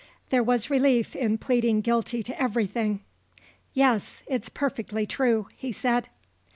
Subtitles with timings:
[0.31, 3.01] There was relief in pleading guilty to everything.
[3.75, 6.09] "Yes: it's perfectly true," he said.